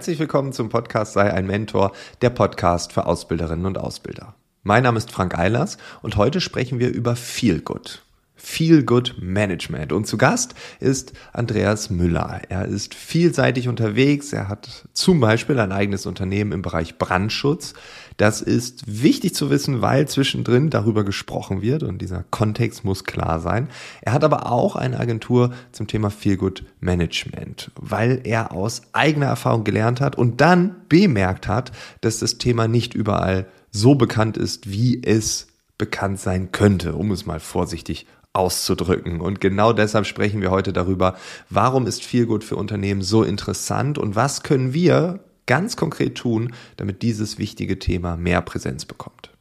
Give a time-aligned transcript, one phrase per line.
[0.00, 1.92] Herzlich willkommen zum Podcast Sei ein Mentor,
[2.22, 4.34] der Podcast für Ausbilderinnen und Ausbilder.
[4.62, 8.02] Mein Name ist Frank Eilers und heute sprechen wir über Feel Good.
[8.34, 9.92] Feel Good Management.
[9.92, 12.40] Und zu Gast ist Andreas Müller.
[12.48, 14.32] Er ist vielseitig unterwegs.
[14.32, 17.74] Er hat zum Beispiel ein eigenes Unternehmen im Bereich Brandschutz.
[18.20, 23.40] Das ist wichtig zu wissen, weil zwischendrin darüber gesprochen wird und dieser Kontext muss klar
[23.40, 23.70] sein.
[24.02, 29.24] Er hat aber auch eine Agentur zum Thema Feel Good Management, weil er aus eigener
[29.24, 34.70] Erfahrung gelernt hat und dann bemerkt hat, dass das Thema nicht überall so bekannt ist,
[34.70, 35.46] wie es
[35.78, 39.22] bekannt sein könnte, um es mal vorsichtig auszudrücken.
[39.22, 41.16] Und genau deshalb sprechen wir heute darüber,
[41.48, 47.02] warum ist Feelgood für Unternehmen so interessant und was können wir ganz konkret tun, damit
[47.02, 49.36] dieses wichtige Thema mehr Präsenz bekommt.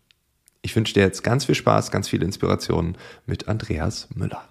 [0.64, 4.50] Ich wünsche dir jetzt ganz viel Spaß, ganz viel Inspiration mit Andreas Müller.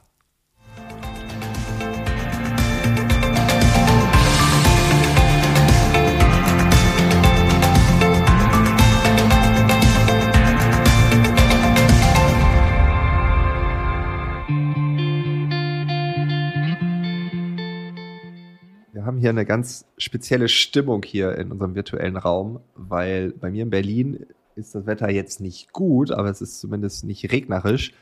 [19.29, 24.25] Hier eine ganz spezielle Stimmung hier in unserem virtuellen Raum, weil bei mir in Berlin
[24.57, 27.93] ist das Wetter jetzt nicht gut, aber es ist zumindest nicht regnerisch.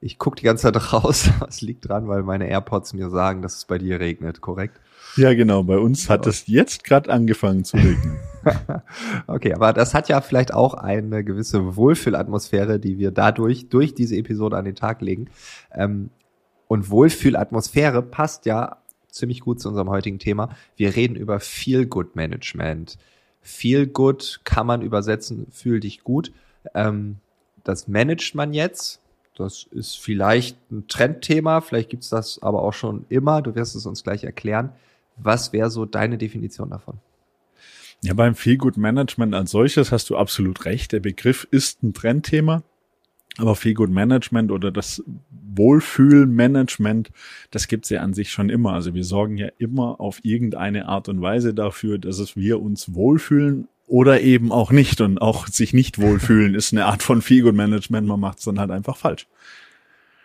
[0.00, 1.30] Ich gucke die ganze Zeit raus.
[1.48, 4.80] Es liegt dran, weil meine AirPods mir sagen, dass es bei dir regnet, korrekt?
[5.16, 5.62] Ja, genau.
[5.62, 8.18] Bei uns hat es jetzt gerade angefangen zu regnen.
[9.28, 14.16] okay, aber das hat ja vielleicht auch eine gewisse Wohlfühlatmosphäre, die wir dadurch, durch diese
[14.16, 15.30] Episode an den Tag legen.
[15.72, 16.10] Ähm,
[16.66, 18.78] und Wohlfühlatmosphäre passt ja
[19.16, 20.56] ziemlich gut zu unserem heutigen Thema.
[20.76, 22.98] Wir reden über Feel Good Management.
[23.40, 26.32] Feel Good kann man übersetzen, fühl dich gut.
[26.74, 27.16] Ähm,
[27.64, 29.00] das managt man jetzt.
[29.36, 33.42] Das ist vielleicht ein Trendthema, vielleicht gibt's das aber auch schon immer.
[33.42, 34.70] Du wirst es uns gleich erklären.
[35.16, 36.98] Was wäre so deine Definition davon?
[38.02, 40.92] Ja, beim Feel Good Management als solches hast du absolut recht.
[40.92, 42.62] Der Begriff ist ein Trendthema.
[43.38, 47.10] Aber Feel Good Management oder das Wohlfühlmanagement,
[47.50, 48.72] das gibt's ja an sich schon immer.
[48.72, 52.94] Also wir sorgen ja immer auf irgendeine Art und Weise dafür, dass es wir uns
[52.94, 55.00] wohlfühlen oder eben auch nicht.
[55.00, 58.06] Und auch sich nicht wohlfühlen ist eine Art von Feel Good Management.
[58.06, 59.26] Man macht's dann halt einfach falsch.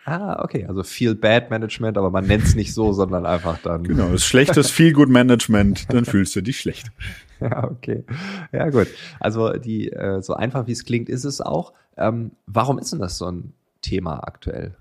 [0.04, 3.84] Ah, okay, also Feel Bad Management, aber man nennt's nicht so, sondern einfach dann.
[3.84, 6.90] Genau, das schlechtes Feel Good Management, dann fühlst du dich schlecht.
[7.40, 8.04] Ja, okay.
[8.52, 8.86] Ja, gut.
[9.18, 11.72] Also die, äh, so einfach wie es klingt, ist es auch.
[11.96, 14.74] Ähm, warum ist denn das so ein Thema aktuell?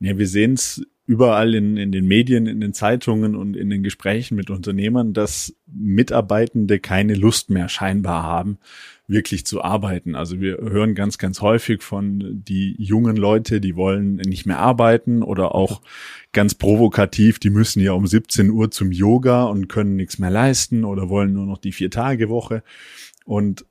[0.00, 3.82] Ja, wir sehen es überall in, in den Medien, in den Zeitungen und in den
[3.82, 8.58] Gesprächen mit Unternehmern, dass Mitarbeitende keine Lust mehr scheinbar haben,
[9.06, 10.14] wirklich zu arbeiten.
[10.14, 15.22] Also wir hören ganz, ganz häufig von die jungen Leute, die wollen nicht mehr arbeiten
[15.22, 15.80] oder auch
[16.34, 20.84] ganz provokativ, die müssen ja um 17 Uhr zum Yoga und können nichts mehr leisten
[20.84, 22.62] oder wollen nur noch die Vier-Tage-Woche.
[23.24, 23.64] Und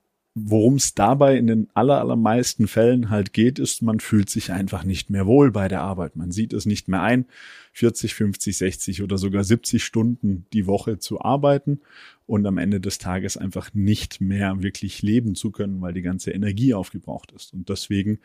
[0.46, 4.84] worum es dabei in den aller, allermeisten Fällen halt geht, ist, man fühlt sich einfach
[4.84, 6.16] nicht mehr wohl bei der Arbeit.
[6.16, 7.25] Man sieht es nicht mehr ein,
[7.74, 11.81] 40, 50, 60 oder sogar 70 Stunden die Woche zu arbeiten
[12.26, 16.31] und am Ende des Tages einfach nicht mehr wirklich leben zu können, weil die ganze
[16.31, 17.53] Energie aufgebraucht ist.
[17.53, 18.20] Und deswegen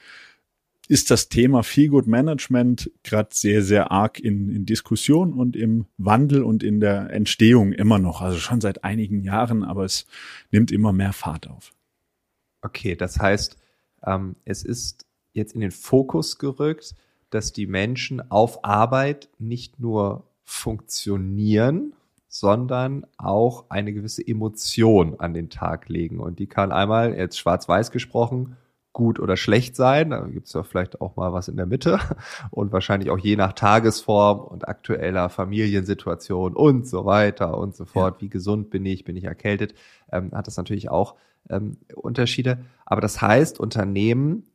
[0.89, 6.43] ist das Thema Feelgood Management gerade sehr, sehr arg in, in Diskussion und im Wandel
[6.43, 8.21] und in der Entstehung immer noch.
[8.21, 10.06] Also schon seit einigen Jahren, aber es
[10.51, 11.72] nimmt immer mehr Fahrt auf.
[12.62, 13.59] Okay, das heißt,
[14.06, 16.95] ähm, es ist jetzt in den Fokus gerückt,
[17.31, 21.95] dass die Menschen auf Arbeit nicht nur funktionieren,
[22.28, 26.21] sondern auch eine gewisse Emotion an den Tag legen.
[26.21, 28.56] Und die kann einmal, jetzt schwarz-weiß gesprochen,
[28.93, 30.11] gut oder schlecht sein.
[30.11, 31.99] Da gibt es ja vielleicht auch mal was in der Mitte
[32.51, 38.17] und wahrscheinlich auch je nach Tagesform und aktueller Familiensituation und so weiter und so fort.
[38.17, 38.21] Ja.
[38.22, 39.05] Wie gesund bin ich?
[39.05, 39.75] Bin ich erkältet?
[40.10, 41.16] Ähm, hat das natürlich auch
[41.48, 42.65] ähm, Unterschiede.
[42.84, 44.47] Aber das heißt, Unternehmen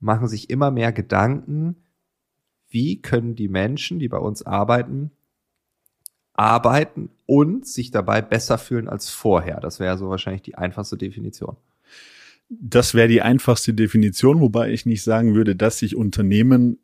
[0.00, 1.76] machen sich immer mehr Gedanken,
[2.68, 5.10] wie können die Menschen, die bei uns arbeiten,
[6.34, 9.60] arbeiten und sich dabei besser fühlen als vorher.
[9.60, 11.56] Das wäre so wahrscheinlich die einfachste Definition.
[12.48, 16.78] Das wäre die einfachste Definition, wobei ich nicht sagen würde, dass sich Unternehmen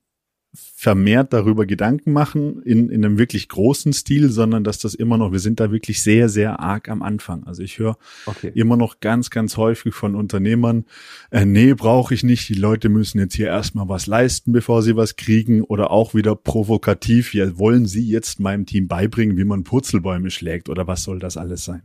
[0.55, 5.31] vermehrt darüber Gedanken machen in, in einem wirklich großen Stil, sondern dass das immer noch,
[5.31, 7.45] wir sind da wirklich sehr, sehr arg am Anfang.
[7.45, 8.53] Also ich höre okay.
[8.55, 10.85] immer noch ganz, ganz häufig von Unternehmern,
[11.31, 14.97] äh, nee, brauche ich nicht, die Leute müssen jetzt hier erstmal was leisten, bevor sie
[14.97, 19.65] was kriegen oder auch wieder provokativ, ja, wollen sie jetzt meinem Team beibringen, wie man
[19.65, 21.83] Purzelbäume schlägt oder was soll das alles sein?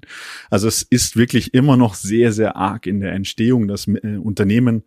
[0.50, 4.84] Also es ist wirklich immer noch sehr, sehr arg in der Entstehung, dass äh, Unternehmen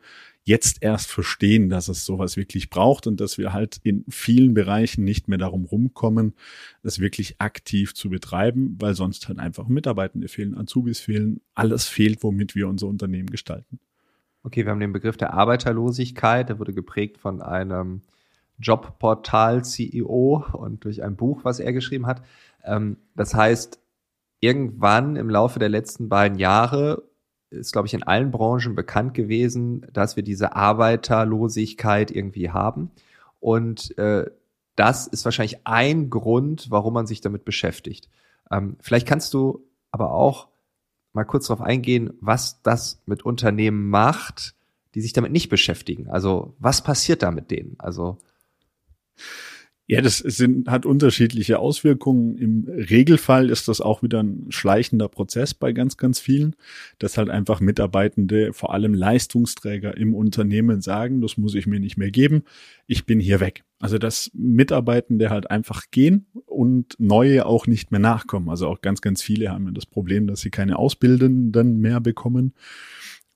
[0.47, 5.03] jetzt erst verstehen, dass es sowas wirklich braucht und dass wir halt in vielen Bereichen
[5.05, 6.35] nicht mehr darum rumkommen,
[6.83, 12.23] das wirklich aktiv zu betreiben, weil sonst halt einfach Mitarbeitende fehlen, Azubis fehlen, alles fehlt,
[12.23, 13.81] womit wir unser Unternehmen gestalten.
[14.45, 18.03] Okay, wir haben den Begriff der Arbeiterlosigkeit, der wurde geprägt von einem
[18.59, 22.23] Jobportal-CEO und durch ein Buch, was er geschrieben hat.
[22.63, 23.81] Ähm, das heißt,
[24.39, 27.03] irgendwann im Laufe der letzten beiden Jahre
[27.51, 32.91] ist, glaube ich, in allen Branchen bekannt gewesen, dass wir diese Arbeiterlosigkeit irgendwie haben.
[33.41, 34.31] Und äh,
[34.75, 38.09] das ist wahrscheinlich ein Grund, warum man sich damit beschäftigt.
[38.51, 40.49] Ähm, vielleicht kannst du aber auch
[41.13, 44.55] mal kurz darauf eingehen, was das mit Unternehmen macht,
[44.95, 46.09] die sich damit nicht beschäftigen.
[46.11, 47.77] Also was passiert da mit denen?
[47.79, 48.19] Also
[49.89, 52.37] ja, das sind, hat unterschiedliche Auswirkungen.
[52.39, 56.57] Im Regelfall ist das auch wieder ein schleichender Prozess bei ganz, ganz vielen,
[56.99, 61.97] dass halt einfach Mitarbeitende, vor allem Leistungsträger im Unternehmen sagen, das muss ich mir nicht
[61.97, 62.43] mehr geben,
[62.89, 63.63] ich bin hier weg.
[63.79, 68.49] Also dass Mitarbeitende halt einfach gehen und neue auch nicht mehr nachkommen.
[68.49, 72.55] Also auch ganz, ganz viele haben ja das Problem, dass sie keine Ausbildenden mehr bekommen.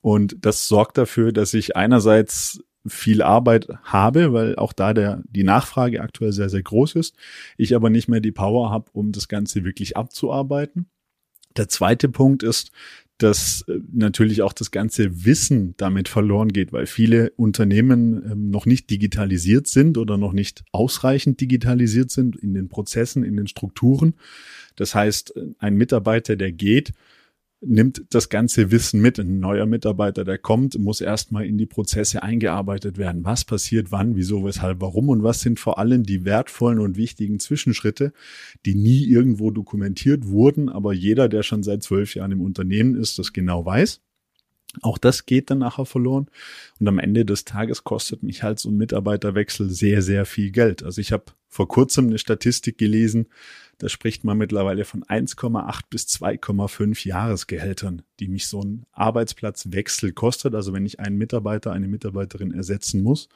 [0.00, 5.44] Und das sorgt dafür, dass ich einerseits viel Arbeit habe, weil auch da der, die
[5.44, 7.16] Nachfrage aktuell sehr, sehr groß ist.
[7.56, 10.86] Ich aber nicht mehr die Power habe, um das Ganze wirklich abzuarbeiten.
[11.56, 12.70] Der zweite Punkt ist,
[13.18, 18.66] dass äh, natürlich auch das ganze Wissen damit verloren geht, weil viele Unternehmen ähm, noch
[18.66, 24.14] nicht digitalisiert sind oder noch nicht ausreichend digitalisiert sind in den Prozessen, in den Strukturen.
[24.76, 26.92] Das heißt, ein Mitarbeiter, der geht,
[27.60, 29.18] nimmt das ganze Wissen mit.
[29.18, 33.24] Ein neuer Mitarbeiter, der kommt, muss erstmal in die Prozesse eingearbeitet werden.
[33.24, 37.38] Was passiert wann, wieso, weshalb, warum und was sind vor allem die wertvollen und wichtigen
[37.38, 38.12] Zwischenschritte,
[38.64, 43.18] die nie irgendwo dokumentiert wurden, aber jeder, der schon seit zwölf Jahren im Unternehmen ist,
[43.18, 44.00] das genau weiß.
[44.82, 46.28] Auch das geht dann nachher verloren.
[46.78, 50.82] Und am Ende des Tages kostet mich halt so ein Mitarbeiterwechsel sehr, sehr viel Geld.
[50.84, 53.26] Also ich habe vor kurzem eine Statistik gelesen,
[53.78, 60.54] da spricht man mittlerweile von 1,8 bis 2,5 Jahresgehältern, die mich so ein Arbeitsplatzwechsel kostet.
[60.54, 63.28] Also wenn ich einen Mitarbeiter, eine Mitarbeiterin ersetzen muss.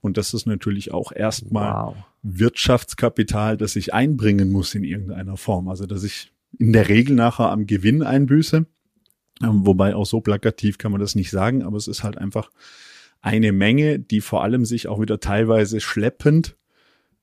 [0.00, 1.96] Und das ist natürlich auch erstmal wow.
[2.22, 5.68] Wirtschaftskapital, das ich einbringen muss in irgendeiner Form.
[5.68, 8.66] Also dass ich in der Regel nachher am Gewinn einbüße.
[9.42, 12.50] Ähm, wobei auch so plakativ kann man das nicht sagen, aber es ist halt einfach
[13.20, 16.56] eine Menge, die vor allem sich auch wieder teilweise schleppend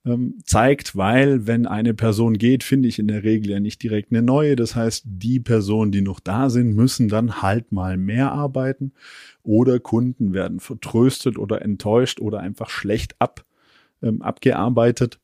[0.06, 4.12] ähm, zeigt, weil wenn eine Person geht, finde ich in der Regel ja nicht direkt
[4.12, 4.56] eine neue.
[4.56, 8.92] Das heißt, die Personen, die noch da sind, müssen dann halt mal mehr arbeiten
[9.42, 13.44] oder Kunden werden vertröstet oder enttäuscht oder einfach schlecht ab,
[14.02, 15.20] ähm, abgearbeitet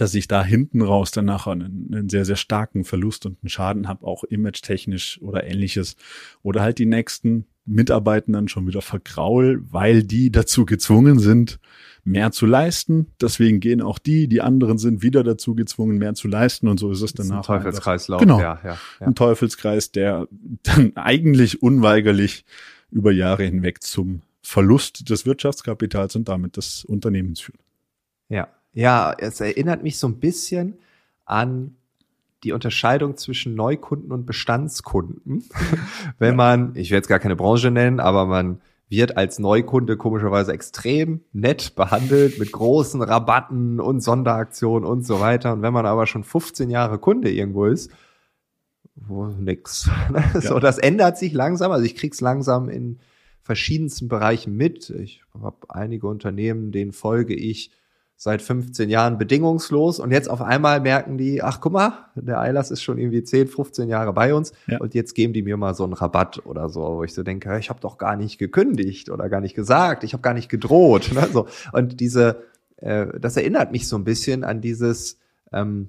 [0.00, 3.50] dass ich da hinten raus dann nachher einen, einen sehr, sehr starken Verlust und einen
[3.50, 5.96] Schaden habe, auch image-technisch oder ähnliches.
[6.42, 11.60] Oder halt die nächsten Mitarbeitenden schon wieder vergraul, weil die dazu gezwungen sind,
[12.04, 13.06] mehr zu leisten.
[13.20, 16.90] Deswegen gehen auch die, die anderen sind wieder dazu gezwungen, mehr zu leisten und so
[16.90, 17.48] ist es danach.
[17.48, 18.20] Ein Teufelskreislauf.
[18.20, 18.40] Genau.
[18.40, 19.06] Ja, ja, ja.
[19.06, 20.28] Ein Teufelskreis, der
[20.62, 22.44] dann eigentlich unweigerlich
[22.90, 27.60] über Jahre hinweg zum Verlust des Wirtschaftskapitals und damit des Unternehmens führt.
[28.28, 30.78] Ja, ja, es erinnert mich so ein bisschen
[31.24, 31.76] an
[32.42, 35.44] die Unterscheidung zwischen Neukunden und Bestandskunden.
[36.18, 40.52] Wenn man, ich will jetzt gar keine Branche nennen, aber man wird als Neukunde komischerweise
[40.52, 45.52] extrem nett behandelt mit großen Rabatten und Sonderaktionen und so weiter.
[45.52, 47.90] Und wenn man aber schon 15 Jahre Kunde irgendwo ist,
[48.96, 49.88] wo nix.
[50.34, 50.40] Ja.
[50.40, 51.70] So, das ändert sich langsam.
[51.70, 52.98] Also ich krieg's langsam in
[53.42, 54.90] verschiedensten Bereichen mit.
[54.90, 57.70] Ich habe einige Unternehmen, denen folge ich
[58.22, 62.70] seit 15 Jahren bedingungslos und jetzt auf einmal merken die, ach guck mal, der Eilers
[62.70, 64.78] ist schon irgendwie 10, 15 Jahre bei uns ja.
[64.78, 67.58] und jetzt geben die mir mal so einen Rabatt oder so, wo ich so denke,
[67.58, 71.12] ich habe doch gar nicht gekündigt oder gar nicht gesagt, ich habe gar nicht gedroht.
[71.14, 71.26] Ne?
[71.32, 71.46] So.
[71.72, 72.42] Und diese,
[72.76, 75.18] äh, das erinnert mich so ein bisschen an dieses,
[75.50, 75.88] ähm,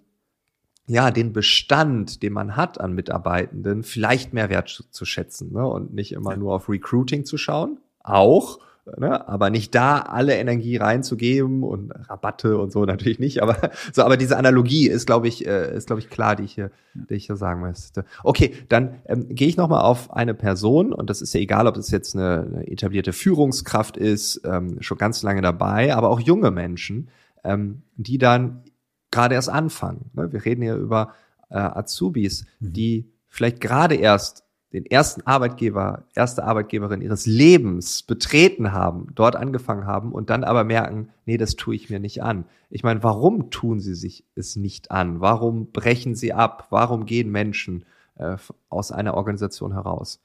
[0.88, 5.68] ja, den Bestand, den man hat an Mitarbeitenden, vielleicht mehr wertzuschätzen ne?
[5.68, 6.38] und nicht immer ja.
[6.38, 7.82] nur auf Recruiting zu schauen.
[8.00, 8.60] Auch,
[8.98, 9.28] Ne?
[9.28, 13.42] Aber nicht da alle Energie reinzugeben und Rabatte und so natürlich nicht.
[13.42, 16.54] Aber so, aber diese Analogie ist, glaube ich, äh, ist glaube ich klar, die ich
[16.54, 18.06] hier, die ich hier sagen müsste.
[18.24, 21.68] Okay, dann ähm, gehe ich noch mal auf eine Person und das ist ja egal,
[21.68, 26.20] ob das jetzt eine, eine etablierte Führungskraft ist, ähm, schon ganz lange dabei, aber auch
[26.20, 27.10] junge Menschen,
[27.44, 28.64] ähm, die dann
[29.12, 30.10] gerade erst anfangen.
[30.14, 30.32] Ne?
[30.32, 31.14] Wir reden hier über
[31.50, 32.74] äh, Azubis, mhm.
[32.74, 39.86] die vielleicht gerade erst den ersten Arbeitgeber, erste Arbeitgeberin ihres Lebens betreten haben, dort angefangen
[39.86, 42.46] haben und dann aber merken, nee, das tue ich mir nicht an.
[42.70, 45.20] Ich meine, warum tun sie sich es nicht an?
[45.20, 46.68] Warum brechen sie ab?
[46.70, 47.86] Warum gehen Menschen
[48.16, 48.38] äh,
[48.70, 50.22] aus einer Organisation heraus?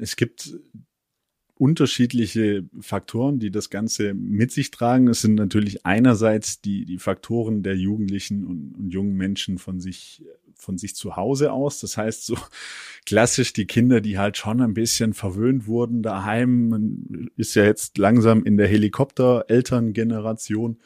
[0.00, 0.58] Es gibt
[1.54, 5.08] unterschiedliche Faktoren, die das Ganze mit sich tragen.
[5.08, 10.22] Es sind natürlich einerseits die, die Faktoren der Jugendlichen und, und jungen Menschen von sich
[10.58, 11.80] von sich zu Hause aus.
[11.80, 12.36] Das heißt, so
[13.06, 16.68] klassisch die Kinder, die halt schon ein bisschen verwöhnt wurden daheim.
[16.68, 20.78] Man ist ja jetzt langsam in der Helikopter-Elterngeneration.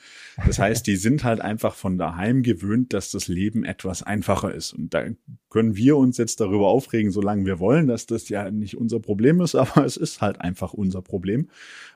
[0.47, 4.73] Das heißt, die sind halt einfach von daheim gewöhnt, dass das Leben etwas einfacher ist.
[4.73, 5.07] Und da
[5.51, 9.41] können wir uns jetzt darüber aufregen, solange wir wollen, dass das ja nicht unser Problem
[9.41, 11.49] ist, aber es ist halt einfach unser Problem,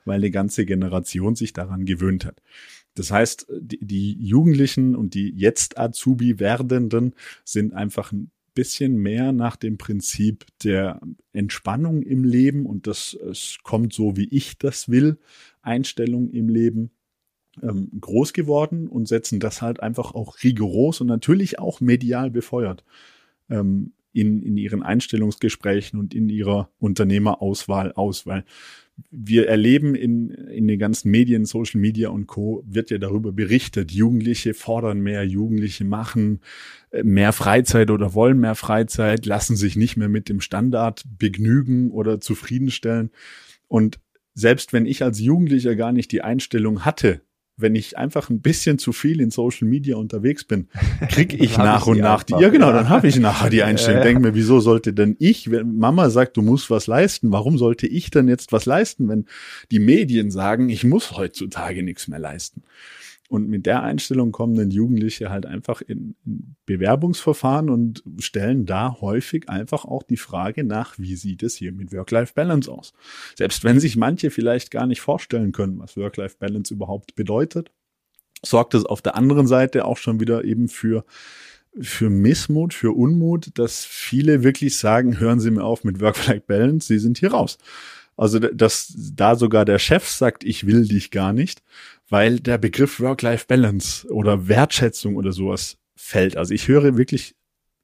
[0.04, 2.40] weil die ganze Generation sich daran gewöhnt hat.
[2.96, 9.32] Das heißt, die, die Jugendlichen und die jetzt Azubi werdenden sind einfach ein bisschen mehr
[9.32, 11.00] nach dem Prinzip der
[11.32, 15.18] Entspannung im Leben und das es kommt so, wie ich das will,
[15.62, 16.90] Einstellung im Leben
[17.62, 22.82] ähm, groß geworden und setzen das halt einfach auch rigoros und natürlich auch medial befeuert.
[23.50, 28.44] Ähm, in, in ihren Einstellungsgesprächen und in ihrer Unternehmerauswahl aus, weil
[29.10, 32.64] wir erleben in, in den ganzen Medien, Social Media und Co.
[32.66, 33.92] wird ja darüber berichtet.
[33.92, 36.40] Jugendliche fordern mehr, Jugendliche machen
[36.90, 41.90] äh, mehr Freizeit oder wollen mehr Freizeit, lassen sich nicht mehr mit dem Standard begnügen
[41.90, 43.10] oder zufriedenstellen.
[43.68, 44.00] Und
[44.32, 47.20] selbst wenn ich als Jugendlicher gar nicht die Einstellung hatte,
[47.56, 50.68] wenn ich einfach ein bisschen zu viel in Social Media unterwegs bin,
[51.08, 54.02] krieg ich nach und nach die, ja genau, dann habe ich nachher die Einstellung.
[54.02, 57.86] Denke mir, wieso sollte denn ich, wenn Mama sagt, du musst was leisten, warum sollte
[57.86, 59.26] ich denn jetzt was leisten, wenn
[59.70, 62.62] die Medien sagen, ich muss heutzutage nichts mehr leisten?
[63.28, 66.14] Und mit der Einstellung kommen dann Jugendliche halt einfach in,
[66.64, 71.92] Bewerbungsverfahren und stellen da häufig einfach auch die Frage nach, wie sieht es hier mit
[71.92, 72.92] Work-Life-Balance aus?
[73.36, 77.70] Selbst wenn sich manche vielleicht gar nicht vorstellen können, was Work-Life-Balance überhaupt bedeutet,
[78.44, 81.04] sorgt es auf der anderen Seite auch schon wieder eben für
[81.78, 86.98] für Missmut, für Unmut, dass viele wirklich sagen, hören Sie mir auf mit Work-Life-Balance, Sie
[86.98, 87.58] sind hier raus.
[88.16, 91.62] Also, dass da sogar der Chef sagt, ich will dich gar nicht,
[92.08, 96.36] weil der Begriff Work-Life-Balance oder Wertschätzung oder sowas fällt.
[96.36, 97.34] Also ich höre wirklich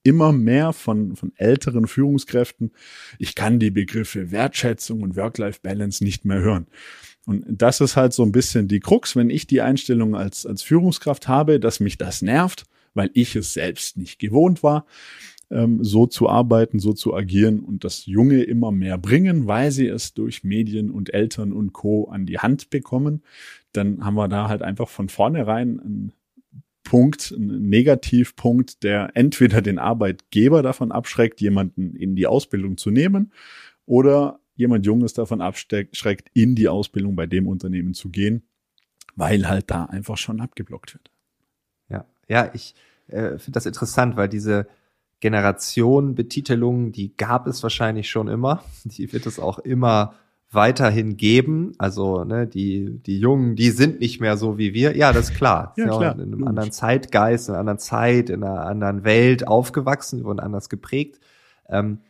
[0.04, 2.72] immer mehr von, von älteren Führungskräften,
[3.18, 6.66] ich kann die Begriffe Wertschätzung und Work-Life-Balance nicht mehr hören.
[7.24, 10.62] Und das ist halt so ein bisschen die Krux, wenn ich die Einstellung als, als
[10.62, 12.64] Führungskraft habe, dass mich das nervt,
[12.94, 14.86] weil ich es selbst nicht gewohnt war,
[15.52, 19.86] ähm, so zu arbeiten, so zu agieren und das Junge immer mehr bringen, weil sie
[19.86, 22.08] es durch Medien und Eltern und Co.
[22.08, 23.22] an die Hand bekommen,
[23.72, 26.12] dann haben wir da halt einfach von vornherein einen
[26.84, 33.32] Punkt, einen Negativpunkt, der entweder den Arbeitgeber davon abschreckt, jemanden in die Ausbildung zu nehmen
[33.86, 38.42] oder jemand Junges davon abschreckt, in die Ausbildung bei dem Unternehmen zu gehen,
[39.16, 41.10] weil halt da einfach schon abgeblockt wird.
[41.88, 42.74] Ja, ja, ich
[43.08, 44.66] äh, finde das interessant, weil diese
[45.22, 48.62] Generation-Betitelung, die gab es wahrscheinlich schon immer.
[48.84, 50.14] Die wird es auch immer
[50.50, 51.72] weiterhin geben.
[51.78, 54.94] Also ne, die die Jungen, die sind nicht mehr so wie wir.
[54.94, 55.72] Ja, das ist klar.
[55.78, 56.14] ja, klar.
[56.16, 60.68] In einem anderen Zeitgeist, in einer anderen Zeit, in einer anderen Welt aufgewachsen, wurden anders
[60.68, 61.20] geprägt.
[61.70, 62.00] Ähm,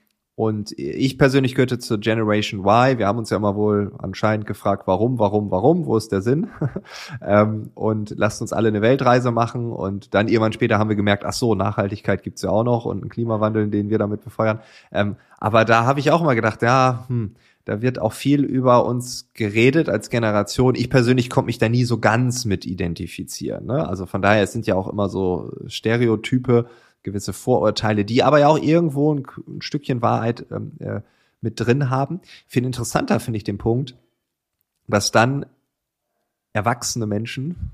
[0.42, 2.99] und ich persönlich gehörte zur Generation Y.
[2.99, 6.49] Wir haben uns ja immer wohl anscheinend gefragt, warum, warum, warum, wo ist der Sinn?
[7.25, 9.70] ähm, und lasst uns alle eine Weltreise machen.
[9.70, 13.02] Und dann irgendwann später haben wir gemerkt, ach so, Nachhaltigkeit gibt's ja auch noch und
[13.02, 14.58] einen Klimawandel, den wir damit befeuern.
[14.90, 18.84] Ähm, aber da habe ich auch immer gedacht, ja, hm, da wird auch viel über
[18.84, 20.75] uns geredet als Generation.
[20.75, 23.66] Ich persönlich konnte mich da nie so ganz mit identifizieren.
[23.66, 23.88] Ne?
[23.88, 26.66] Also von daher, es sind ja auch immer so Stereotype,
[27.02, 31.00] gewisse Vorurteile, die aber ja auch irgendwo ein, ein Stückchen Wahrheit ähm, äh,
[31.40, 32.21] mit drin haben.
[32.47, 33.97] Viel interessanter finde ich den Punkt,
[34.87, 35.47] dass dann
[36.52, 37.71] erwachsene Menschen,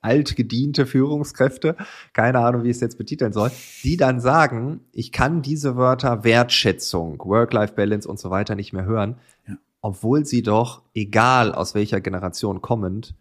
[0.00, 1.76] altgediente Führungskräfte,
[2.12, 3.50] keine Ahnung, wie ich es jetzt betiteln soll,
[3.84, 9.16] die dann sagen, ich kann diese Wörter Wertschätzung, Work-Life-Balance und so weiter nicht mehr hören,
[9.46, 9.54] ja.
[9.80, 13.14] obwohl sie doch, egal aus welcher Generation kommend,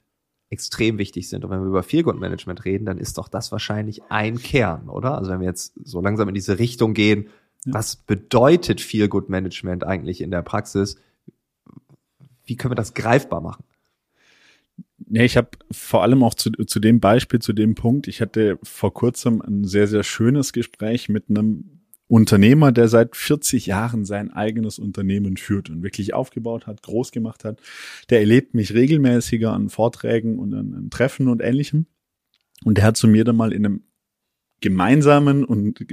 [0.51, 1.45] extrem wichtig sind.
[1.45, 5.17] Und wenn wir über Feelgood-Management reden, dann ist doch das wahrscheinlich ein Kern, oder?
[5.17, 7.29] Also wenn wir jetzt so langsam in diese Richtung gehen,
[7.65, 7.73] ja.
[7.73, 10.97] was bedeutet Feelgood-Management eigentlich in der Praxis?
[12.43, 13.63] Wie können wir das greifbar machen?
[15.07, 18.59] Nee, ich habe vor allem auch zu, zu dem Beispiel, zu dem Punkt, ich hatte
[18.61, 21.80] vor kurzem ein sehr, sehr schönes Gespräch mit einem
[22.11, 27.45] Unternehmer, der seit 40 Jahren sein eigenes Unternehmen führt und wirklich aufgebaut hat, groß gemacht
[27.45, 27.61] hat.
[28.09, 31.85] Der erlebt mich regelmäßiger an Vorträgen und an, an Treffen und ähnlichem.
[32.65, 33.83] Und der hat zu mir dann mal in einem
[34.59, 35.85] gemeinsamen und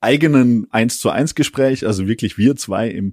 [0.00, 3.12] eigenen eins zu eins Gespräch, also wirklich wir zwei im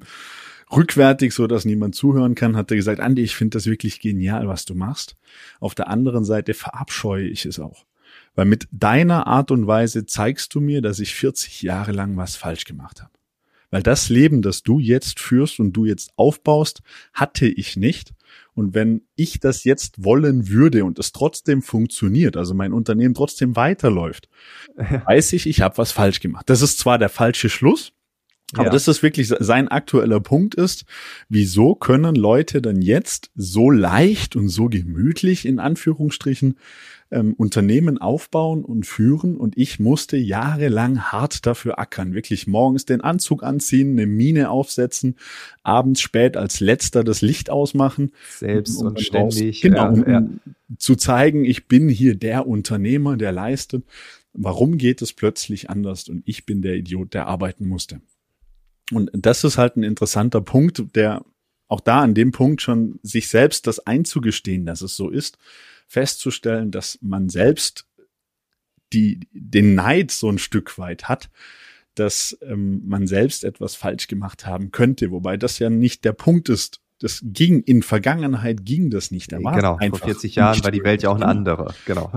[0.72, 4.48] rückwärtig, so dass niemand zuhören kann, hat er gesagt, Andi, ich finde das wirklich genial,
[4.48, 5.18] was du machst.
[5.60, 7.86] Auf der anderen Seite verabscheue ich es auch.
[8.36, 12.36] Weil mit deiner Art und Weise zeigst du mir, dass ich 40 Jahre lang was
[12.36, 13.12] falsch gemacht habe.
[13.70, 18.14] Weil das Leben, das du jetzt führst und du jetzt aufbaust, hatte ich nicht.
[18.54, 23.56] Und wenn ich das jetzt wollen würde und es trotzdem funktioniert, also mein Unternehmen trotzdem
[23.56, 24.30] weiterläuft,
[24.78, 26.50] weiß ich, ich habe was falsch gemacht.
[26.52, 27.94] Das ist zwar der falsche Schluss,
[28.54, 28.70] aber ja.
[28.72, 30.86] das ist wirklich sein aktueller Punkt ist,
[31.30, 36.56] wieso können Leute dann jetzt so leicht und so gemütlich in Anführungsstrichen
[37.14, 42.14] ähm, Unternehmen aufbauen und führen und ich musste jahrelang hart dafür ackern.
[42.14, 45.16] Wirklich morgens den Anzug anziehen, eine Mine aufsetzen,
[45.62, 48.12] abends spät als letzter das Licht ausmachen.
[48.38, 49.62] Selbst um, und ständig.
[49.62, 50.28] Genau, ja, um, ja.
[50.78, 53.84] zu zeigen, ich bin hier der Unternehmer, der leistet.
[54.34, 58.02] Warum geht es plötzlich anders und ich bin der Idiot, der arbeiten musste?
[58.92, 61.24] Und das ist halt ein interessanter Punkt, der
[61.68, 65.38] auch da an dem Punkt schon sich selbst das einzugestehen, dass es so ist,
[65.88, 67.88] festzustellen, dass man selbst
[68.92, 71.30] die, den Neid so ein Stück weit hat,
[71.96, 76.50] dass ähm, man selbst etwas falsch gemacht haben könnte, wobei das ja nicht der Punkt
[76.50, 79.34] ist, das ging, in Vergangenheit ging das nicht.
[79.34, 81.74] Da war genau, vor 40 Jahren war die Welt ja auch eine andere.
[81.86, 82.12] Genau.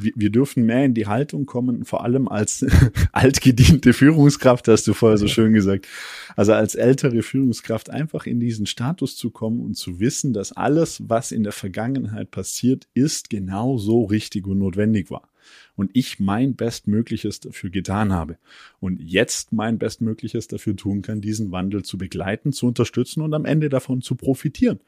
[0.00, 2.64] Wir, wir dürfen mehr in die Haltung kommen, vor allem als
[3.12, 5.86] altgediente Führungskraft, hast du vorher so schön gesagt.
[6.34, 11.02] Also als ältere Führungskraft einfach in diesen Status zu kommen und zu wissen, dass alles,
[11.08, 15.28] was in der Vergangenheit passiert ist, genau so richtig und notwendig war
[15.76, 18.38] und ich mein Bestmögliches dafür getan habe
[18.80, 23.44] und jetzt mein Bestmögliches dafür tun kann, diesen Wandel zu begleiten, zu unterstützen und am
[23.44, 24.80] Ende davon zu profitieren.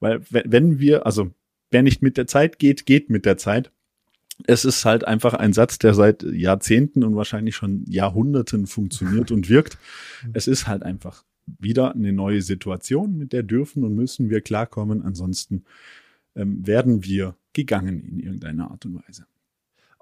[0.00, 1.30] Weil wenn wir, also
[1.70, 3.70] wer nicht mit der Zeit geht, geht mit der Zeit.
[4.46, 9.48] Es ist halt einfach ein Satz, der seit Jahrzehnten und wahrscheinlich schon Jahrhunderten funktioniert und
[9.48, 9.78] wirkt.
[10.32, 15.02] Es ist halt einfach wieder eine neue Situation, mit der dürfen und müssen wir klarkommen.
[15.02, 15.64] Ansonsten
[16.34, 19.26] ähm, werden wir gegangen in irgendeiner Art und Weise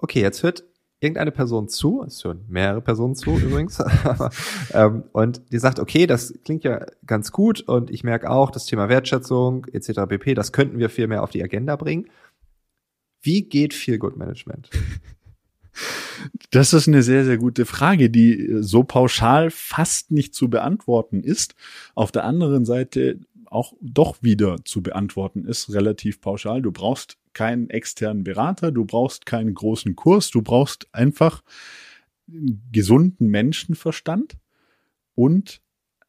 [0.03, 0.65] okay, jetzt hört
[1.01, 3.83] irgendeine Person zu, es hören mehrere Personen zu übrigens,
[4.73, 8.67] ähm, und die sagt, okay, das klingt ja ganz gut und ich merke auch, das
[8.67, 10.03] Thema Wertschätzung etc.
[10.09, 12.09] pp, das könnten wir viel mehr auf die Agenda bringen.
[13.23, 14.71] Wie geht Feel Good Management?
[16.51, 21.55] Das ist eine sehr, sehr gute Frage, die so pauschal fast nicht zu beantworten ist.
[21.95, 26.63] Auf der anderen Seite auch doch wieder zu beantworten ist, relativ pauschal.
[26.63, 31.43] Du brauchst keinen externen Berater, du brauchst keinen großen Kurs, du brauchst einfach
[32.73, 34.37] gesunden Menschenverstand
[35.15, 35.63] und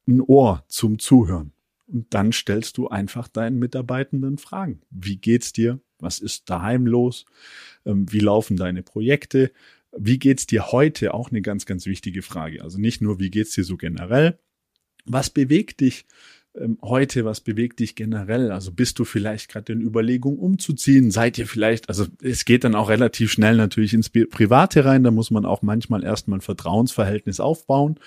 [0.08, 1.54] ein Ohr zum Zuhören.
[1.88, 4.82] Und dann stellst du einfach deinen Mitarbeitenden Fragen.
[4.90, 5.80] Wie geht's dir?
[6.00, 7.26] Was ist daheim los?
[7.86, 9.52] Ähm, wie laufen deine Projekte?
[9.96, 11.14] Wie geht's dir heute?
[11.14, 12.64] Auch eine ganz, ganz wichtige Frage.
[12.64, 14.40] Also nicht nur, wie geht's dir so generell?
[15.06, 16.06] Was bewegt dich?
[16.56, 18.52] Ähm, heute, was bewegt dich generell?
[18.52, 21.10] Also bist du vielleicht gerade in Überlegung umzuziehen?
[21.10, 25.12] Seid ihr vielleicht, also es geht dann auch relativ schnell natürlich ins Private rein, da
[25.12, 28.00] muss man auch manchmal erstmal ein Vertrauensverhältnis aufbauen.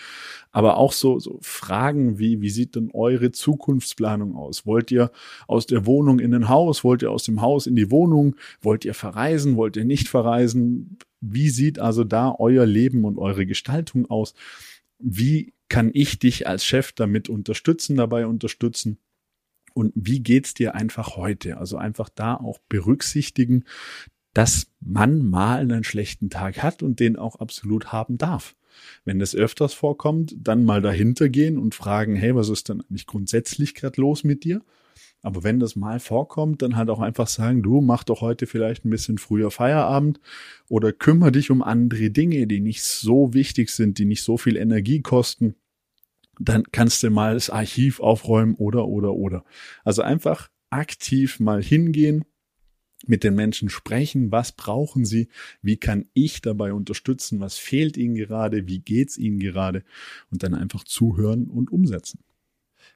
[0.53, 4.65] Aber auch so, so Fragen wie, wie sieht denn eure Zukunftsplanung aus?
[4.65, 5.11] Wollt ihr
[5.49, 6.85] aus der Wohnung in ein Haus?
[6.85, 8.37] Wollt ihr aus dem Haus in die Wohnung?
[8.61, 9.57] Wollt ihr verreisen?
[9.57, 10.99] Wollt ihr nicht verreisen?
[11.21, 14.35] Wie sieht also da euer Leben und eure Gestaltung aus?
[14.99, 18.99] Wie kann ich dich als Chef damit unterstützen, dabei unterstützen?
[19.75, 21.59] Und wie geht's dir einfach heute?
[21.59, 23.65] Also einfach da auch berücksichtigen,
[24.33, 28.57] dass man mal einen schlechten Tag hat und den auch absolut haben darf.
[29.05, 33.07] Wenn das öfters vorkommt, dann mal dahinter gehen und fragen, hey, was ist denn eigentlich
[33.07, 34.63] grundsätzlich gerade los mit dir?
[35.23, 38.85] Aber wenn das mal vorkommt, dann halt auch einfach sagen, du mach doch heute vielleicht
[38.85, 40.21] ein bisschen früher Feierabend
[40.69, 44.57] oder kümmere dich um andere Dinge, die nicht so wichtig sind, die nicht so viel
[44.57, 45.57] Energie kosten.
[46.39, 49.45] Dann kannst du mal das Archiv aufräumen oder, oder, oder.
[49.85, 52.25] Also einfach aktiv mal hingehen,
[53.07, 55.29] mit den Menschen sprechen, was brauchen sie,
[55.63, 59.85] wie kann ich dabei unterstützen, was fehlt ihnen gerade, wie geht's ihnen gerade
[60.31, 62.21] und dann einfach zuhören und umsetzen.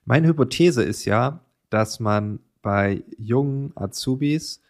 [0.04, 4.60] Meine Hypothese ist ja, dass man bei jungen Azubis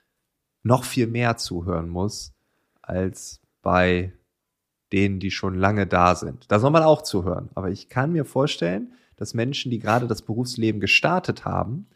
[0.63, 2.33] noch viel mehr zuhören muss
[2.83, 4.13] als bei
[4.93, 6.47] denen, die schon lange da sind.
[6.49, 7.49] Da soll man auch zuhören.
[7.55, 11.87] Aber ich kann mir vorstellen, dass Menschen, die gerade das Berufsleben gestartet haben,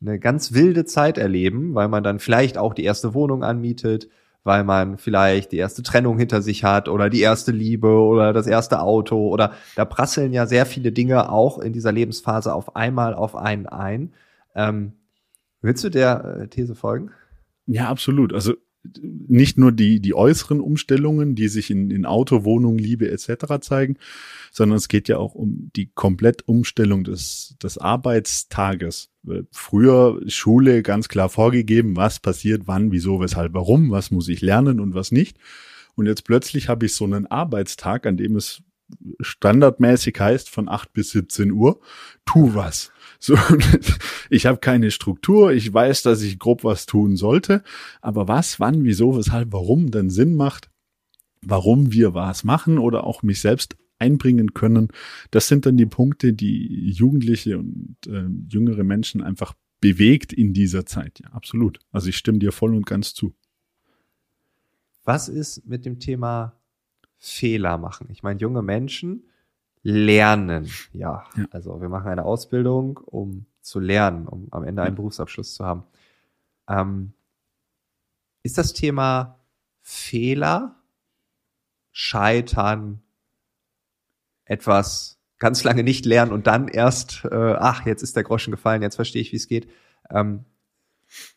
[0.00, 4.08] eine ganz wilde Zeit erleben, weil man dann vielleicht auch die erste Wohnung anmietet,
[4.44, 8.46] weil man vielleicht die erste Trennung hinter sich hat oder die erste Liebe oder das
[8.46, 13.14] erste Auto oder da prasseln ja sehr viele Dinge auch in dieser Lebensphase auf einmal
[13.14, 14.14] auf einen ein.
[14.54, 14.92] Ähm,
[15.60, 17.10] willst du der äh, These folgen?
[17.66, 18.32] Ja, absolut.
[18.32, 18.54] Also
[19.02, 23.60] nicht nur die, die äußeren Umstellungen, die sich in, in Auto, Wohnung, Liebe etc.
[23.60, 23.96] zeigen,
[24.52, 29.10] sondern es geht ja auch um die Komplettumstellung des, des Arbeitstages.
[29.52, 34.80] Früher Schule ganz klar vorgegeben, was passiert, wann, wieso, weshalb, warum, was muss ich lernen
[34.80, 35.36] und was nicht.
[35.94, 38.62] Und jetzt plötzlich habe ich so einen Arbeitstag, an dem es
[39.20, 41.80] standardmäßig heißt von 8 bis 17 Uhr,
[42.24, 42.90] tu was.
[43.20, 43.36] So,
[44.30, 47.62] ich habe keine Struktur, ich weiß, dass ich grob was tun sollte,
[48.00, 50.70] aber was, wann, wieso, weshalb, warum dann Sinn macht,
[51.42, 54.88] warum wir was machen oder auch mich selbst einbringen können,
[55.30, 60.86] das sind dann die Punkte, die Jugendliche und äh, jüngere Menschen einfach bewegt in dieser
[60.86, 61.20] Zeit.
[61.20, 61.78] Ja, absolut.
[61.92, 63.34] Also ich stimme dir voll und ganz zu.
[65.04, 66.58] Was ist mit dem Thema
[67.18, 68.08] Fehler machen?
[68.10, 69.24] Ich meine, junge Menschen
[69.82, 71.24] lernen, ja.
[71.36, 71.44] ja.
[71.50, 74.96] Also wir machen eine Ausbildung, um zu lernen, um am Ende einen ja.
[74.96, 75.84] Berufsabschluss zu haben.
[76.68, 77.12] Ähm,
[78.42, 79.38] ist das Thema
[79.82, 80.76] Fehler,
[81.92, 83.02] Scheitern,
[84.44, 88.82] etwas ganz lange nicht lernen und dann erst, äh, ach, jetzt ist der Groschen gefallen,
[88.82, 89.68] jetzt verstehe ich, wie es geht,
[90.10, 90.44] ähm,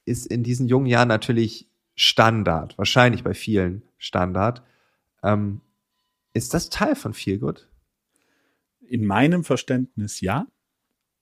[0.05, 4.63] ist in diesen jungen Jahren natürlich Standard, wahrscheinlich bei vielen Standard.
[5.23, 5.61] Ähm,
[6.33, 7.67] ist das Teil von Feelgood?
[8.87, 10.47] In meinem Verständnis ja,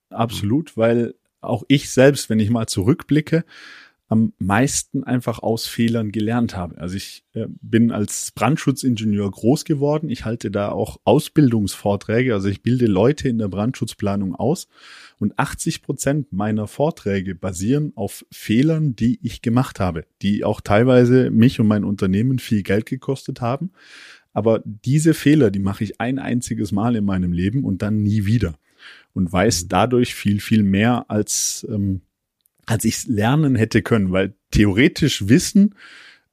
[0.09, 3.45] absolut, weil auch ich selbst, wenn ich mal zurückblicke,
[4.11, 6.77] am meisten einfach aus Fehlern gelernt habe.
[6.77, 10.09] Also ich äh, bin als Brandschutzingenieur groß geworden.
[10.09, 12.33] Ich halte da auch Ausbildungsvorträge.
[12.33, 14.67] Also ich bilde Leute in der Brandschutzplanung aus.
[15.17, 21.31] Und 80 Prozent meiner Vorträge basieren auf Fehlern, die ich gemacht habe, die auch teilweise
[21.31, 23.71] mich und mein Unternehmen viel Geld gekostet haben.
[24.33, 28.25] Aber diese Fehler, die mache ich ein einziges Mal in meinem Leben und dann nie
[28.25, 28.55] wieder.
[29.13, 29.69] Und weiß mhm.
[29.69, 32.01] dadurch viel, viel mehr als ähm,
[32.65, 35.75] als ich es lernen hätte können, weil theoretisch Wissen,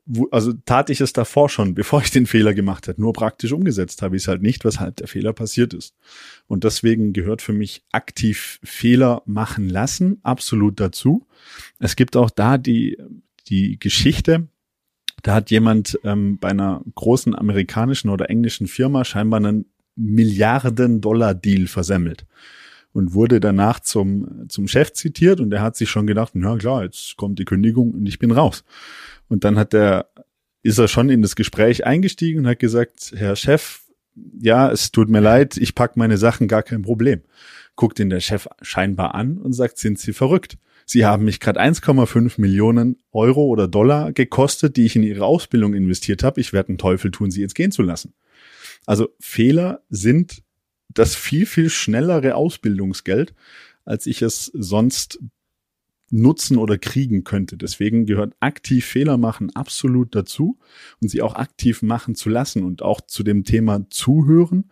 [0.06, 3.00] wo, also tat ich es davor schon, bevor ich den Fehler gemacht hätte.
[3.00, 5.94] Nur praktisch umgesetzt habe ich es halt nicht, weshalb der Fehler passiert ist.
[6.46, 11.26] Und deswegen gehört für mich aktiv Fehler machen lassen absolut dazu.
[11.78, 12.96] Es gibt auch da die,
[13.48, 14.48] die Geschichte,
[15.22, 22.24] da hat jemand ähm, bei einer großen amerikanischen oder englischen Firma scheinbar einen Milliarden-Dollar-Deal versemmelt
[22.92, 26.84] und wurde danach zum, zum Chef zitiert und er hat sich schon gedacht, na klar,
[26.84, 28.64] jetzt kommt die Kündigung und ich bin raus.
[29.28, 30.08] Und dann hat er,
[30.62, 33.82] ist er schon in das Gespräch eingestiegen und hat gesagt, Herr Chef,
[34.40, 37.22] ja, es tut mir leid, ich pack meine Sachen, gar kein Problem.
[37.76, 40.58] Guckt ihn der Chef scheinbar an und sagt, sind Sie verrückt?
[40.90, 45.74] Sie haben mich gerade 1,5 Millionen Euro oder Dollar gekostet, die ich in Ihre Ausbildung
[45.74, 46.40] investiert habe.
[46.40, 48.14] Ich werde einen Teufel tun, Sie jetzt gehen zu lassen.
[48.86, 50.42] Also Fehler sind
[50.88, 53.34] das viel, viel schnellere Ausbildungsgeld,
[53.84, 55.18] als ich es sonst
[56.08, 57.58] nutzen oder kriegen könnte.
[57.58, 60.58] Deswegen gehört aktiv Fehler machen absolut dazu
[61.02, 64.70] und sie auch aktiv machen zu lassen und auch zu dem Thema zuhören.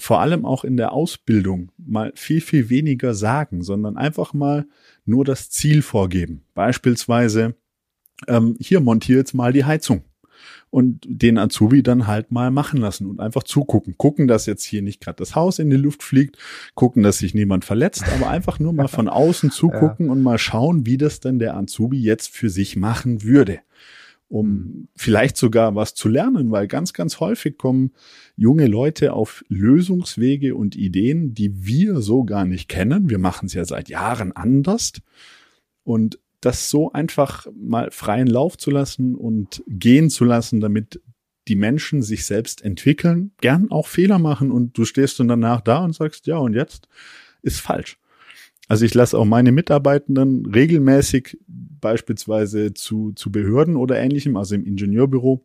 [0.00, 4.66] Vor allem auch in der Ausbildung mal viel, viel weniger sagen, sondern einfach mal
[5.04, 6.42] nur das Ziel vorgeben.
[6.54, 7.54] Beispielsweise,
[8.26, 10.02] ähm, hier montiere jetzt mal die Heizung
[10.70, 13.96] und den Azubi dann halt mal machen lassen und einfach zugucken.
[13.98, 16.38] Gucken, dass jetzt hier nicht gerade das Haus in die Luft fliegt,
[16.74, 20.12] gucken, dass sich niemand verletzt, aber einfach nur mal von außen zugucken ja.
[20.12, 23.60] und mal schauen, wie das dann der Azubi jetzt für sich machen würde
[24.30, 27.90] um vielleicht sogar was zu lernen, weil ganz, ganz häufig kommen
[28.36, 33.10] junge Leute auf Lösungswege und Ideen, die wir so gar nicht kennen.
[33.10, 34.92] Wir machen es ja seit Jahren anders.
[35.82, 41.02] Und das so einfach mal freien Lauf zu lassen und gehen zu lassen, damit
[41.48, 45.84] die Menschen sich selbst entwickeln, gern auch Fehler machen und du stehst dann danach da
[45.84, 46.86] und sagst, ja, und jetzt
[47.42, 47.98] ist falsch.
[48.70, 54.64] Also ich lasse auch meine Mitarbeitenden regelmäßig beispielsweise zu, zu Behörden oder ähnlichem, also im
[54.64, 55.44] Ingenieurbüro,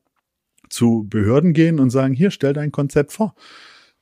[0.70, 3.34] zu Behörden gehen und sagen, hier, stell dein Konzept vor.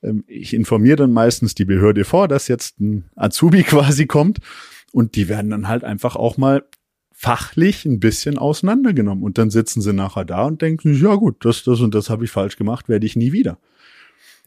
[0.02, 4.40] Ähm, ich informiere dann meistens die Behörde vor, dass jetzt ein Azubi quasi kommt
[4.92, 6.66] und die werden dann halt einfach auch mal
[7.14, 9.24] fachlich ein bisschen auseinandergenommen.
[9.24, 12.26] Und dann sitzen sie nachher da und denken, ja gut, das, das und das habe
[12.26, 13.58] ich falsch gemacht, werde ich nie wieder.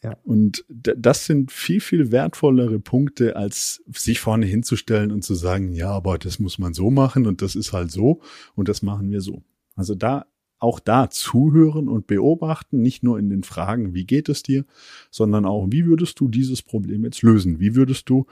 [0.02, 0.16] Ja.
[0.24, 5.90] Und das sind viel, viel wertvollere Punkte, als sich vorne hinzustellen und zu sagen, ja,
[5.90, 8.20] aber das muss man so machen und das ist halt so
[8.54, 9.42] und das machen wir so.
[9.74, 10.26] Also da,
[10.58, 14.64] auch da zuhören und beobachten, nicht nur in den Fragen, wie geht es dir,
[15.10, 17.58] sondern auch, wie würdest du dieses Problem jetzt lösen?
[17.60, 18.26] Wie würdest du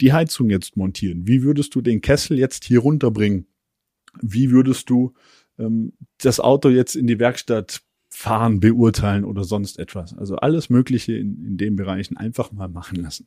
[0.00, 1.26] die Heizung jetzt montieren?
[1.26, 3.46] Wie würdest du den Kessel jetzt hier runterbringen?
[4.20, 5.14] Wie würdest du
[5.58, 10.16] ähm, das Auto jetzt in die Werkstatt fahren, beurteilen oder sonst etwas?
[10.16, 13.26] Also alles Mögliche in, in den Bereichen einfach mal machen lassen.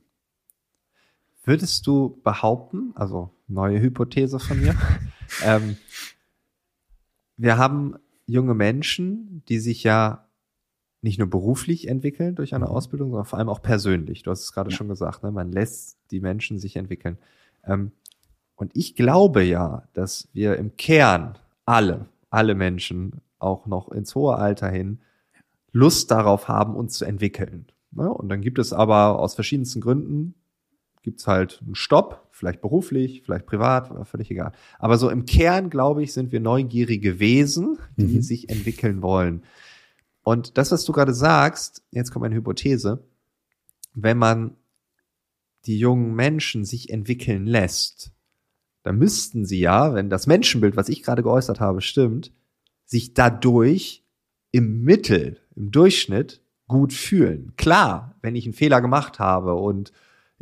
[1.44, 4.76] Würdest du behaupten, also neue Hypothese von mir,
[5.44, 5.78] ähm,
[7.36, 10.28] wir haben junge Menschen, die sich ja
[11.02, 12.72] nicht nur beruflich entwickeln durch eine mhm.
[12.72, 14.24] Ausbildung, sondern vor allem auch persönlich.
[14.24, 14.78] Du hast es gerade ja.
[14.78, 15.32] schon gesagt, ne?
[15.32, 17.18] man lässt die Menschen sich entwickeln.
[17.66, 17.92] Ähm,
[18.56, 24.36] und ich glaube ja, dass wir im Kern alle, alle Menschen auch noch ins hohe
[24.36, 25.00] Alter hin
[25.72, 27.68] Lust darauf haben, uns zu entwickeln.
[27.92, 28.12] Ne?
[28.12, 30.36] Und dann gibt es aber aus verschiedensten Gründen
[31.04, 34.54] gibt's halt einen Stopp, vielleicht beruflich, vielleicht privat, völlig egal.
[34.80, 38.22] Aber so im Kern, glaube ich, sind wir neugierige Wesen, die mhm.
[38.22, 39.44] sich entwickeln wollen.
[40.24, 43.04] Und das, was du gerade sagst, jetzt kommt eine Hypothese,
[43.94, 44.56] wenn man
[45.66, 48.12] die jungen Menschen sich entwickeln lässt,
[48.84, 52.32] dann müssten sie ja, wenn das Menschenbild, was ich gerade geäußert habe, stimmt,
[52.86, 54.04] sich dadurch
[54.52, 57.54] im Mittel, im Durchschnitt gut fühlen.
[57.58, 59.92] Klar, wenn ich einen Fehler gemacht habe und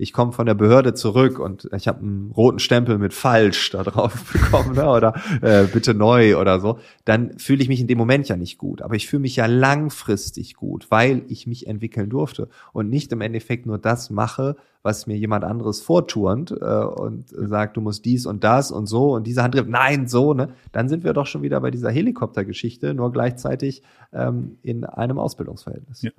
[0.02, 3.84] ich komme von der Behörde zurück und ich habe einen roten Stempel mit falsch da
[3.84, 8.00] drauf bekommen ne, oder äh, bitte neu oder so, dann fühle ich mich in dem
[8.00, 8.82] Moment ja nicht gut.
[8.82, 13.22] Aber ich fühle mich ja langfristig gut, weil ich mich entwickeln durfte und nicht im
[13.22, 18.26] Endeffekt nur das mache, was mir jemand anderes vorturnt äh, und sagt, du musst dies
[18.26, 20.50] und das und so und diese Handgriff, nein, so, ne?
[20.72, 26.02] Dann sind wir doch schon wieder bei dieser Helikoptergeschichte, nur gleichzeitig ähm, in einem Ausbildungsverhältnis.
[26.02, 26.12] Ja.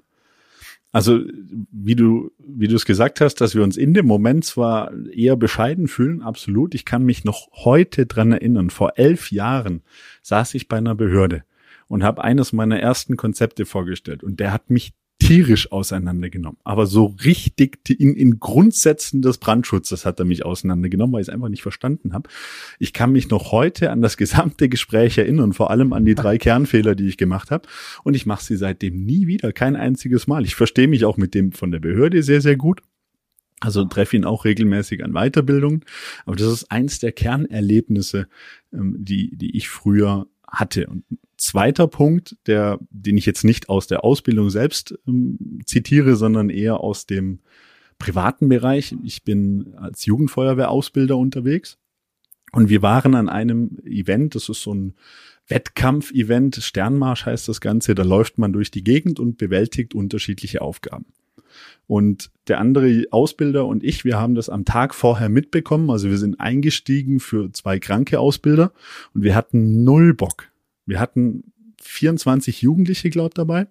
[0.93, 1.21] Also,
[1.73, 5.37] wie du, wie du es gesagt hast, dass wir uns in dem Moment zwar eher
[5.37, 6.75] bescheiden fühlen, absolut.
[6.75, 8.69] Ich kann mich noch heute dran erinnern.
[8.69, 9.83] Vor elf Jahren
[10.21, 11.45] saß ich bei einer Behörde
[11.89, 14.93] und habe eines meiner ersten Konzepte vorgestellt und der hat mich
[15.27, 16.59] tierisch auseinandergenommen.
[16.65, 21.35] Aber so richtig in, in Grundsätzen des Brandschutzes hat er mich auseinandergenommen, weil ich es
[21.35, 22.29] einfach nicht verstanden habe.
[22.79, 26.39] Ich kann mich noch heute an das gesamte Gespräch erinnern, vor allem an die drei
[26.39, 27.69] Kernfehler, die ich gemacht habe.
[28.05, 30.45] Und ich mache sie seitdem nie wieder, kein einziges Mal.
[30.45, 32.81] Ich verstehe mich auch mit dem von der Behörde sehr, sehr gut.
[33.61, 35.85] Also treffe ihn auch regelmäßig an Weiterbildungen.
[36.27, 38.27] Aber das ist eins der Kernerlebnisse,
[38.73, 40.87] ähm, die, die ich früher hatte.
[40.87, 41.05] Und
[41.37, 46.81] zweiter Punkt, der, den ich jetzt nicht aus der Ausbildung selbst ähm, zitiere, sondern eher
[46.81, 47.41] aus dem
[47.99, 48.95] privaten Bereich.
[49.03, 51.79] Ich bin als Jugendfeuerwehrausbilder unterwegs
[52.53, 54.95] und wir waren an einem Event, das ist so ein
[55.49, 61.07] Wettkampf-Event, Sternmarsch heißt das Ganze, da läuft man durch die Gegend und bewältigt unterschiedliche Aufgaben.
[61.87, 65.91] Und der andere Ausbilder und ich, wir haben das am Tag vorher mitbekommen.
[65.91, 68.73] Also wir sind eingestiegen für zwei kranke Ausbilder
[69.15, 70.49] und wir hatten null Bock.
[70.87, 73.67] Wir hatten 24 Jugendliche, glaub dabei.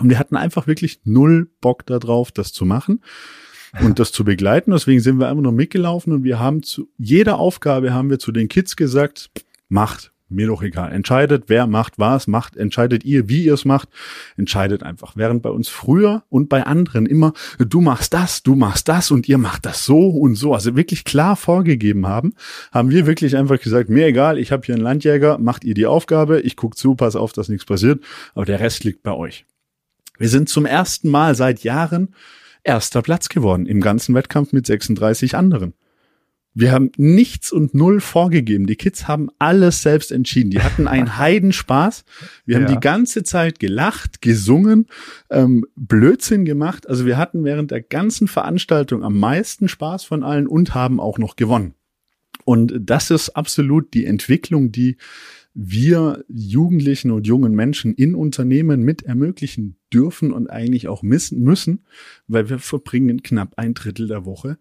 [0.00, 3.00] Und wir hatten einfach wirklich null Bock darauf, das zu machen
[3.80, 4.70] und das zu begleiten.
[4.72, 8.32] Deswegen sind wir einfach nur mitgelaufen und wir haben zu jeder Aufgabe haben wir zu
[8.32, 9.30] den Kids gesagt,
[9.68, 10.92] macht, mir doch egal.
[10.92, 13.88] Entscheidet, wer macht was, macht, entscheidet ihr, wie ihr es macht,
[14.36, 15.16] entscheidet einfach.
[15.16, 19.28] Während bei uns früher und bei anderen immer, du machst das, du machst das und
[19.28, 22.34] ihr macht das so und so, also wirklich klar vorgegeben haben,
[22.72, 25.86] haben wir wirklich einfach gesagt, mir egal, ich habe hier einen Landjäger, macht ihr die
[25.86, 28.02] Aufgabe, ich guck zu, pass auf, dass nichts passiert,
[28.34, 29.46] aber der Rest liegt bei euch.
[30.18, 32.14] Wir sind zum ersten Mal seit Jahren
[32.64, 35.74] erster Platz geworden im ganzen Wettkampf mit 36 anderen.
[36.58, 38.66] Wir haben nichts und null vorgegeben.
[38.66, 40.50] Die Kids haben alles selbst entschieden.
[40.50, 42.06] Die hatten einen Heidenspaß.
[42.46, 42.64] Wir ja.
[42.64, 44.86] haben die ganze Zeit gelacht, gesungen,
[45.28, 46.88] ähm, Blödsinn gemacht.
[46.88, 51.18] Also wir hatten während der ganzen Veranstaltung am meisten Spaß von allen und haben auch
[51.18, 51.74] noch gewonnen.
[52.46, 54.96] Und das ist absolut die Entwicklung, die
[55.52, 61.84] wir Jugendlichen und jungen Menschen in Unternehmen mit ermöglichen dürfen und eigentlich auch müssen,
[62.28, 64.56] weil wir verbringen knapp ein Drittel der Woche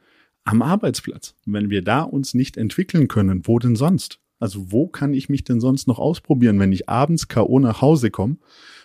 [0.45, 1.35] am Arbeitsplatz.
[1.45, 4.19] Wenn wir da uns nicht entwickeln können, wo denn sonst?
[4.39, 7.59] Also wo kann ich mich denn sonst noch ausprobieren, wenn ich abends K.O.
[7.59, 8.37] nach Hause komme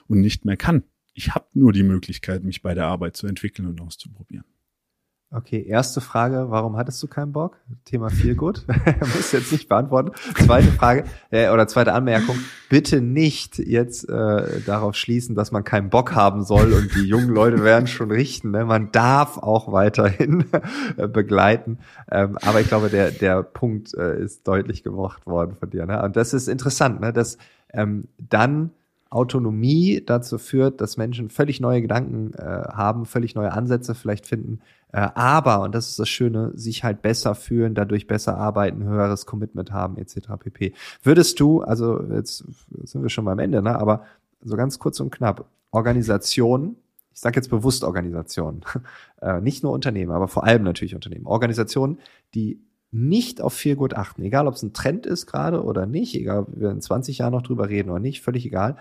[0.09, 0.85] und nicht mehr kann?
[1.13, 4.45] Ich habe nur die Möglichkeit, mich bei der Arbeit zu entwickeln und auszuprobieren.
[5.33, 7.57] Okay, erste Frage, warum hattest du keinen Bock?
[7.85, 8.65] Thema gut.
[9.01, 10.11] Muss jetzt nicht beantworten.
[10.35, 12.37] Zweite Frage äh, oder zweite Anmerkung,
[12.69, 17.29] bitte nicht jetzt äh, darauf schließen, dass man keinen Bock haben soll und die jungen
[17.29, 18.51] Leute werden schon richten.
[18.51, 18.65] Ne?
[18.65, 20.47] Man darf auch weiterhin
[20.97, 21.79] äh, begleiten.
[22.11, 25.87] Ähm, aber ich glaube, der, der Punkt äh, ist deutlich gemacht worden von dir.
[25.87, 26.03] Ne?
[26.03, 27.13] Und das ist interessant, ne?
[27.13, 27.39] dass
[27.73, 28.73] ähm, dann
[29.11, 34.61] Autonomie dazu führt, dass Menschen völlig neue Gedanken äh, haben, völlig neue Ansätze vielleicht finden,
[34.93, 39.27] äh, aber, und das ist das Schöne, sich halt besser fühlen, dadurch besser arbeiten, höheres
[39.27, 40.31] Commitment haben, etc.
[40.39, 40.75] pp.
[41.03, 42.45] Würdest du, also jetzt
[42.85, 43.79] sind wir schon beim Ende, ne?
[43.79, 44.05] aber
[44.43, 46.77] so ganz kurz und knapp, Organisationen,
[47.13, 48.63] ich sage jetzt bewusst Organisationen,
[49.23, 51.99] äh, nicht nur Unternehmen, aber vor allem natürlich Unternehmen, Organisationen,
[52.35, 52.61] die
[52.93, 56.41] nicht auf viel gut achten, egal ob es ein Trend ist gerade oder nicht, egal
[56.41, 58.77] ob wir in 20 Jahren noch drüber reden oder nicht, völlig egal,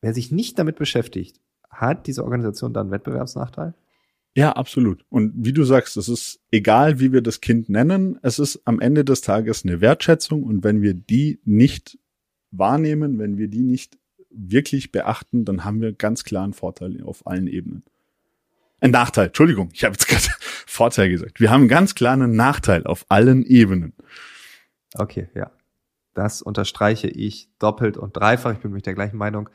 [0.00, 3.74] Wer sich nicht damit beschäftigt, hat diese Organisation dann Wettbewerbsnachteil?
[4.34, 5.04] Ja, absolut.
[5.08, 8.80] Und wie du sagst, es ist egal, wie wir das Kind nennen, es ist am
[8.80, 11.98] Ende des Tages eine Wertschätzung und wenn wir die nicht
[12.50, 13.98] wahrnehmen, wenn wir die nicht
[14.30, 17.82] wirklich beachten, dann haben wir ganz klar einen Vorteil auf allen Ebenen.
[18.80, 20.22] Ein Nachteil, Entschuldigung, ich habe jetzt gerade
[20.66, 21.40] Vorteil gesagt.
[21.40, 23.92] Wir haben ganz klar einen Nachteil auf allen Ebenen.
[24.94, 25.50] Okay, ja.
[26.14, 28.52] Das unterstreiche ich doppelt und dreifach.
[28.52, 29.48] Ich bin mit der gleichen Meinung.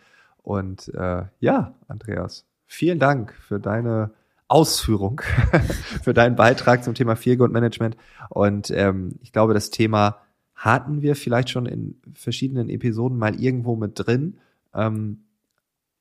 [0.43, 4.10] Und äh, ja, Andreas, Vielen Dank für deine
[4.47, 5.21] Ausführung,
[6.01, 7.97] für deinen Beitrag zum Thema Feel Good Management.
[8.29, 10.17] Und ähm, ich glaube, das Thema
[10.56, 14.39] hatten wir vielleicht schon in verschiedenen Episoden mal irgendwo mit drin.
[14.73, 15.19] Ähm,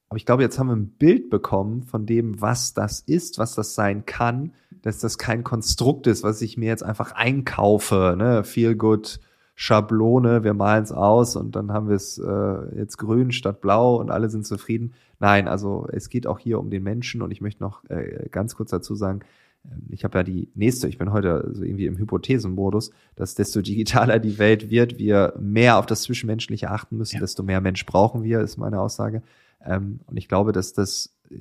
[0.08, 3.54] aber ich glaube, jetzt haben wir ein Bild bekommen von dem, was das ist, was
[3.54, 8.44] das sein kann, dass das kein Konstrukt ist, was ich mir jetzt einfach einkaufe, ne?
[8.44, 9.20] Feel good
[9.62, 13.94] Schablone, wir malen es aus und dann haben wir es äh, jetzt grün statt blau
[13.94, 14.94] und alle sind zufrieden.
[15.20, 18.56] Nein, also es geht auch hier um den Menschen und ich möchte noch äh, ganz
[18.56, 19.20] kurz dazu sagen,
[19.64, 23.62] ähm, ich habe ja die nächste, ich bin heute so irgendwie im Hypothesenmodus, dass desto
[23.62, 27.20] digitaler die Welt wird, wir mehr auf das Zwischenmenschliche achten müssen, ja.
[27.20, 29.22] desto mehr Mensch brauchen wir, ist meine Aussage.
[29.64, 31.36] Ähm, und ich glaube, dass das äh,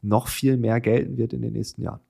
[0.00, 2.00] noch viel mehr gelten wird in den nächsten Jahren.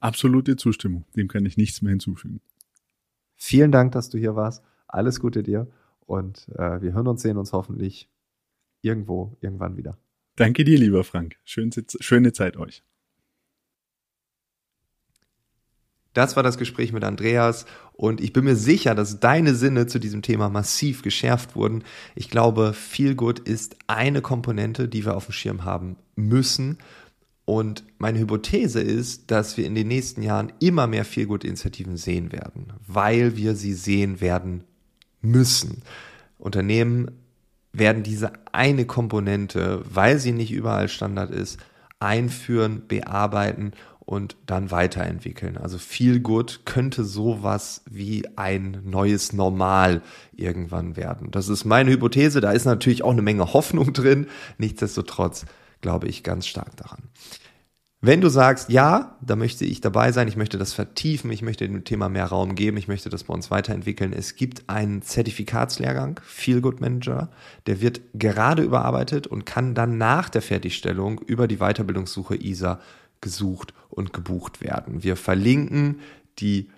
[0.00, 1.04] Absolute Zustimmung.
[1.14, 2.40] Dem kann ich nichts mehr hinzufügen.
[3.44, 4.62] Vielen Dank, dass du hier warst.
[4.86, 5.66] Alles Gute dir.
[6.06, 8.08] Und äh, wir hören uns, sehen uns hoffentlich
[8.82, 9.98] irgendwo, irgendwann wieder.
[10.36, 11.34] Danke dir, lieber Frank.
[11.42, 12.84] Schön, schöne Zeit euch.
[16.12, 19.98] Das war das Gespräch mit Andreas und ich bin mir sicher, dass deine Sinne zu
[19.98, 21.82] diesem Thema massiv geschärft wurden.
[22.14, 26.78] Ich glaube, Feel Good ist eine Komponente, die wir auf dem Schirm haben müssen.
[27.44, 31.96] Und meine Hypothese ist, dass wir in den nächsten Jahren immer mehr Feel Good Initiativen
[31.96, 34.64] sehen werden, weil wir sie sehen werden
[35.20, 35.82] müssen.
[36.38, 37.10] Unternehmen
[37.72, 41.58] werden diese eine Komponente, weil sie nicht überall Standard ist,
[41.98, 45.56] einführen, bearbeiten und dann weiterentwickeln.
[45.56, 45.78] Also
[46.22, 50.02] gut könnte sowas wie ein neues Normal
[50.36, 51.30] irgendwann werden.
[51.30, 52.40] Das ist meine Hypothese.
[52.40, 54.26] Da ist natürlich auch eine Menge Hoffnung drin.
[54.58, 55.46] Nichtsdestotrotz
[55.82, 57.02] glaube ich ganz stark daran.
[58.04, 61.68] Wenn du sagst, ja, da möchte ich dabei sein, ich möchte das vertiefen, ich möchte
[61.68, 64.12] dem Thema mehr Raum geben, ich möchte das bei uns weiterentwickeln.
[64.12, 67.30] Es gibt einen Zertifikatslehrgang, Feel Good Manager,
[67.66, 72.80] der wird gerade überarbeitet und kann dann nach der Fertigstellung über die Weiterbildungssuche ISA
[73.20, 75.04] gesucht und gebucht werden.
[75.04, 76.00] Wir verlinken
[76.40, 76.70] die